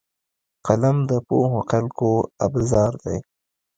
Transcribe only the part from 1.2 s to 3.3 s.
پوهو خلکو ابزار دی